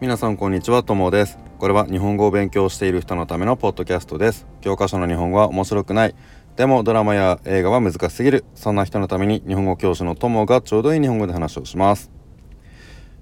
[0.00, 1.38] 皆さんこんにちは、ともです。
[1.58, 4.46] これは日本語を勉強している人のためのポッドキャストです。
[4.62, 6.14] 教科書の日本語は面白くない。
[6.56, 8.46] でもドラマや映画は難しすぎる。
[8.54, 12.10] そんな人のために日本語教師のともがちょうどいい日本語で話をします。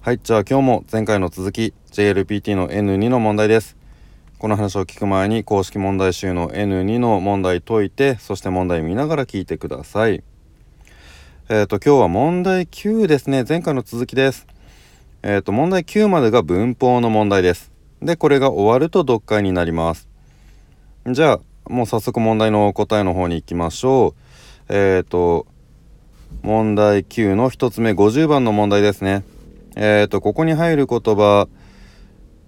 [0.00, 3.76] はい、じゃあ今日も前回の続き JLPT の N2 の問題です。
[4.38, 10.24] この話を聞く前に公式問題集の N2 の問題解いて、そして問題見ながら聞いてください。
[11.50, 13.44] えっ、ー、と、今日は問題9ですね。
[13.46, 14.46] 前回の続きです。
[15.24, 17.70] えっ、ー、と、問題9までが文法の問題です。
[18.00, 20.08] で、これが終わると読解になります。
[21.06, 21.40] じゃあ、
[21.70, 24.16] もう早速問題の答えの方に行きましょ
[24.68, 24.74] う。
[24.74, 25.46] えっ、ー、と、
[26.42, 29.22] 問題9の1つ目、50番の問題ですね。
[29.76, 31.46] えっ、ー、と、ここに入る言葉、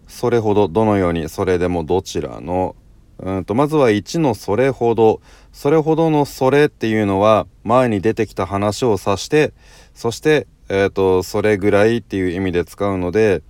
[0.08, 2.74] それほど、どのように、それでもどちらの、
[3.20, 5.20] うんと、まずは1のそれほど、
[5.52, 9.52] それほどのそれっていうのは、前に出てきた話を指して、
[9.94, 13.42] そして、えっ、ー、と、それぐらいっていう意味で使うので、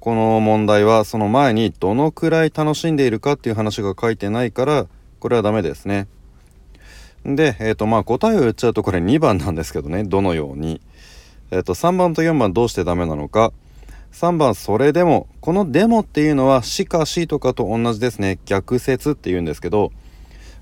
[0.00, 4.86] この問題はその前にどのくらい楽しんでいるかっていう話が書いてないから、
[5.20, 6.08] これはダメですね。
[7.24, 10.80] で、えっ、ー、と、まあ答えを言っちゃうとこれ2番なんですけどね、どのように。
[11.50, 13.52] えっ、ー、と、3番と4番どうしてダメなのか。
[14.12, 15.26] 3番、それでも。
[15.40, 18.38] このでもっていうのは、しかしとかと同じですね。
[18.46, 19.92] 逆説って言うんですけど、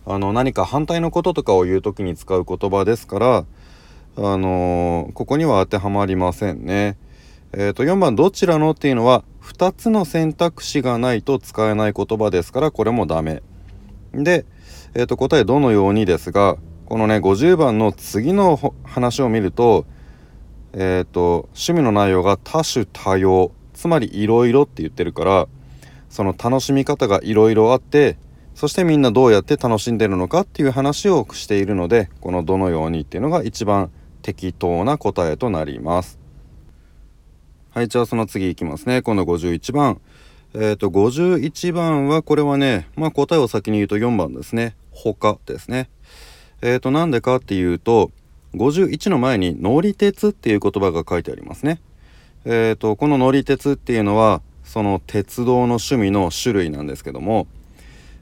[0.07, 3.45] あの、何か反対のこととかを言う時に使う言葉ですから、
[4.19, 6.97] あのー、ここには当てはまりませんね。
[7.53, 13.43] え、ー、と、4番、どちらのっていうのは、2つの選択肢がないと使えない言葉ですから、これもダメ。
[14.15, 14.47] で、
[14.95, 16.57] え、ー、と、答えどのようにですが、
[16.87, 19.85] このね、50番の次の話を見ると、
[20.73, 25.49] えっ、と、趣味の内容が多種多様、つまりいろいろって言ってるから、
[26.09, 28.17] その楽しみ方がいろいろあって、
[28.55, 33.91] そしてみんなどうやって楽しんでるのかっていう話をしているので、このどのようにっていうのが一番
[34.27, 36.19] 適当な答えとなります。
[37.71, 39.01] はい、じゃあその次いきますね。
[39.01, 40.01] 今度51番。
[40.53, 44.75] えっ、ー、と、51番は、これはね、まあ答えを先に言うと4番ですね。
[44.91, 45.89] 他ですね。
[46.61, 48.11] えっ、ー、と、なんでかっていうと、
[48.55, 51.81] 51の前に乗り鉄っていう言葉が書いてありますね。
[52.45, 57.47] えっ、ー、と、この乗り鉄っていうのは、その鉄道の趣味の種類なんですけども、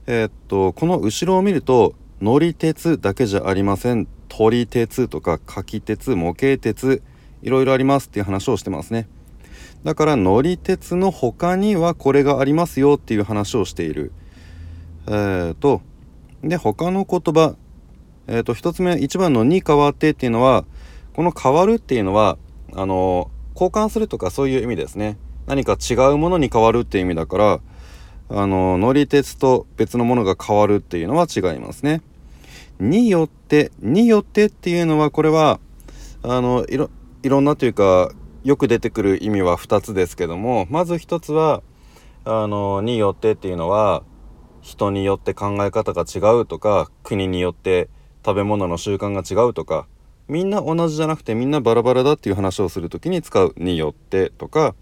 [0.07, 4.07] えっと、この後ろを見ると、乗り鉄だけじゃありません。
[4.51, 7.03] り鉄とか書き鉄模型鉄
[7.43, 9.09] いろいろありますっていう話をしてますね。
[9.85, 14.13] だから乗り鉄の他にはこれがありますよっていう話をしている。
[15.07, 15.83] えーと
[16.43, 17.57] で他の言葉
[18.27, 20.65] えっ、ー、と1つ目1番の「に変わって」っていうのは
[21.15, 22.39] この「変わる」っていうのは
[22.75, 25.17] あの交換するとかそういう意味ですね。
[25.47, 27.61] 何か違うものに変わるっていう意味だから
[28.31, 32.03] あの乗り鉄と別のものが変わるっていうのは違いますね。
[32.91, 35.59] によって、によってっていうのは、これは、
[36.23, 36.91] あの、いろ、
[37.23, 38.11] いろんなというか、
[38.43, 41.63] よく出てくる意味は2つですけども、まず1つは、
[42.25, 44.03] あの、によってっていうのは、
[44.61, 47.89] 人によって考え方が違うとか、国によって
[48.25, 49.87] 食べ物の習慣が違うとか、
[50.29, 54.75] みんな同じじゃなくてみんなバラバラだっていう話をする時に使うによってとか、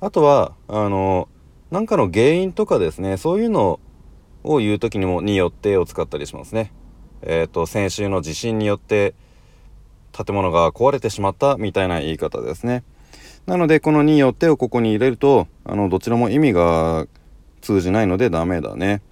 [0.00, 1.28] あとは、あの、
[1.70, 3.80] なんかの原因とかですね、そういうの
[4.44, 6.72] を言う時にもによってを使ったりしますね。
[7.22, 9.14] えっ、ー、と、先週の地震によって
[10.12, 12.82] 建物が壊れてしまったみたいな言い方ですね。
[13.46, 17.06] なので、このによってをここに入れると、あの、どちらも意味が
[17.60, 19.02] 通じないのでダメだね。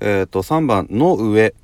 [0.00, 1.54] えっ、ー、と、3番、の上。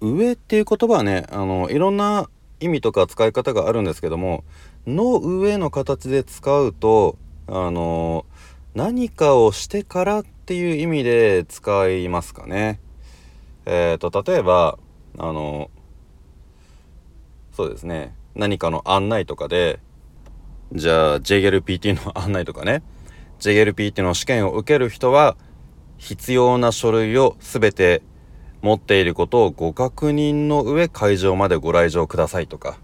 [0.00, 2.28] 上っていう言葉はね、あの、いろんな
[2.60, 4.44] 意味とか使い方があるんですけども、
[4.86, 7.16] の上の形で使うと、
[7.46, 8.24] あの、
[8.74, 12.80] 何かをしてからっていう意味で使いますかね。
[13.66, 14.78] えっ、ー、と、例えば、
[15.18, 15.70] あの
[17.52, 18.14] そうですね。
[18.34, 19.78] 何かの案内とかで
[20.72, 22.82] じゃあ JLPT の案内とかね。
[23.40, 25.36] JLPT の試験を受ける人は
[25.98, 28.02] 必要な書類を全て
[28.62, 32.78] 持っていることをご確認の上会場までご来場くださいとか。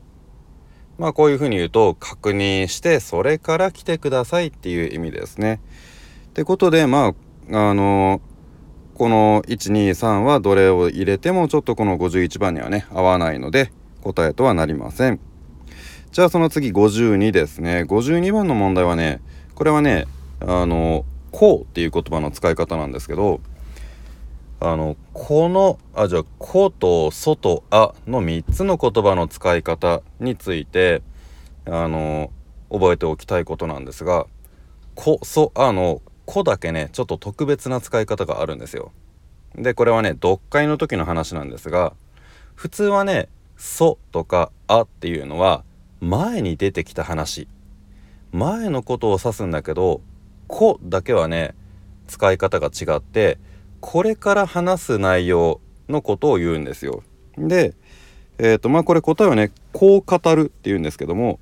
[0.98, 5.60] まあこういうふうに言うと確認してそれから来てくださいっていう意味ですね。
[6.30, 7.14] ってことでま
[7.52, 8.20] ああの
[8.98, 13.70] この123はどれを入れてもちょっとこの51番にはね合わないので
[14.02, 15.20] 答えとはなりません。
[16.10, 17.84] じゃあその次52ですね。
[17.88, 19.20] 52番の問題はね
[19.54, 20.06] これはね
[20.40, 23.40] あの「こう」っていう言葉の使い方なんですけど
[24.58, 31.02] あのこのあじゃあ「こ」と「そ」と「あ」の3つの言葉の使い方について
[31.66, 32.32] あの
[32.68, 34.26] 覚えておきたいことなんですが
[34.96, 38.92] 「こ」「そ」「あ」の個だけねちょっと特別な使い方があるんですよ
[39.56, 41.94] でこれはね読解の時の話なんですが
[42.54, 45.64] 普通はね「そ」とか「あ」っていうのは
[46.02, 47.48] 前に出てきた話
[48.30, 50.02] 前のことを指すんだけど
[50.48, 51.54] 「こ」だけはね
[52.08, 53.38] 使い方が違って
[53.80, 57.02] これから話す内容のことを言うんですよ。
[57.38, 57.74] で
[58.36, 61.40] えーとまあこれ答えはね「こう語る」っていうんですけども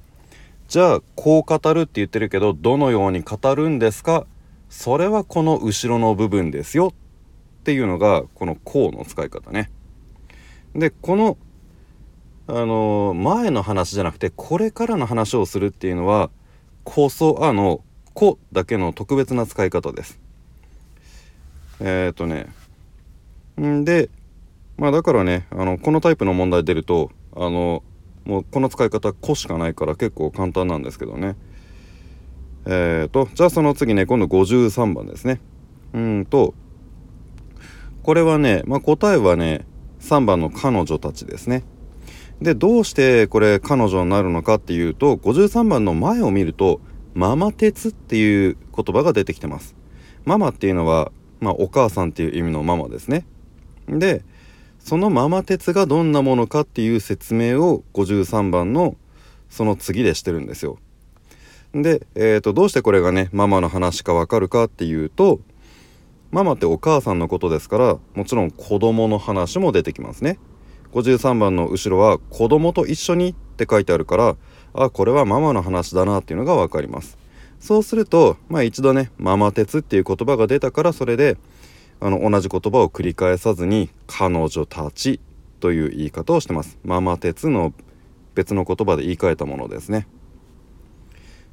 [0.69, 4.27] じゃあこう語るって言ってるけどどのように語るんですか
[4.69, 6.93] それはこの後ろの部分ですよ
[7.61, 9.71] っていうのがこの「こう」の使い方ね。
[10.75, 11.39] でこの
[12.49, 16.31] あのー、前の話じゃなくてこれからの話をするっていうのは
[16.85, 17.83] 「こそあ」の
[18.15, 20.21] 「こ」だけの特別な使い方です。
[21.81, 22.47] えっ、とね
[23.61, 24.11] んで
[24.77, 27.83] まあだからねあのこのタイプの問題出るとあの
[28.25, 31.37] もうこの使い方「こ」しかないから結構簡単なんですけどね。
[32.67, 35.41] えーとじゃあその次ね今度53番ですね。
[35.95, 36.55] うんと
[38.03, 39.67] これはね、まあ、答えはね
[40.01, 41.65] 3番の彼女たちですね。
[42.41, 46.81] でどうしてこれ彼女になるのかっていうと53番の前を見ると
[47.15, 49.75] 「ママ鉄」っていう言葉が出てきてます。
[50.25, 53.27] ママっていうのは、まあ、お母さんっていう意味のママですね。
[53.89, 54.25] で
[54.79, 58.97] そのママ鉄がどんなものかっていう説明を53番の
[59.49, 60.79] その次でしてるんですよ。
[61.83, 65.41] で、えー、とどうしてこれがねママの話かわかるかっていうと
[66.31, 70.39] ママってお母さんのことですからもちろん子供の話も出てきますね。
[70.93, 74.37] 53番の後ろは「子供と一緒に」って書いてあるから
[74.73, 77.19] あこれはママの話だなっていうのが分かります。
[77.61, 81.37] そうするとまあ一度ね「ママ鉄」っていう言葉が出たからそれで
[82.01, 85.21] あの同じ言葉を繰り返さずに「彼女たち」
[85.61, 86.79] という言い方をしてます。
[86.85, 87.73] ママ鉄の
[88.35, 90.07] 別の言葉で言い換えたものですね。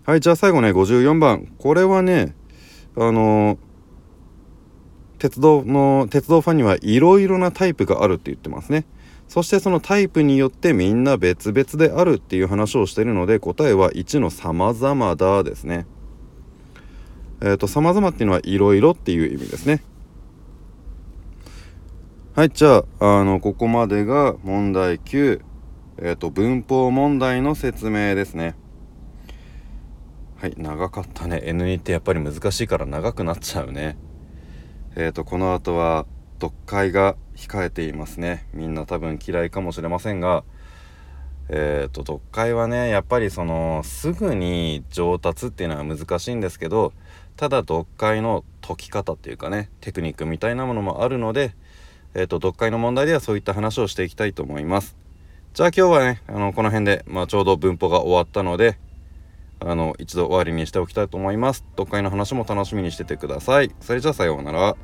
[0.05, 2.35] はいじゃあ最後ね54番これはね
[2.95, 3.57] あの、
[5.17, 8.85] 鉄道の鉄道ファンにはいろいろなタイプがあるって言ってますね。
[9.29, 15.88] そしてそのタイプによってみんな別々であるっていう話をしてるので答えは1の様々だですね。
[17.41, 19.81] えっ、ー、と様々っていうのはいろいろっていう意味ですね。
[22.35, 25.41] はいじゃああのここまでが問題9
[25.99, 28.56] えっ、ー、と文法問題の説明ですね。
[30.44, 31.42] はい長かったね。
[31.45, 33.95] N2 ってやっぱり難しいから長くなっちゃうね。
[34.94, 36.06] え、ー、とこの後は
[36.42, 38.45] 読解が控えていますね。
[38.54, 40.44] みんな多分嫌いかもしれませんが。
[41.48, 46.92] え、ー、と読解はねやっぱりそのすぐに上達っていうのは難しいんですけど
[47.38, 51.56] ただ読解の解き方っていうかねテクニックみたいなものもあるので、
[52.16, 54.98] えーと、読解の問題ではそういった話をしていきたいと思います。
[55.54, 58.78] じゃあ今日はねあのこの辺で、まあ、ちょうど文法が終わったので
[59.65, 61.63] あの一度終わりにしておきたいと思います。
[61.71, 63.71] 読解の話も楽しみにしててください。
[63.80, 64.75] それじゃあさようなら。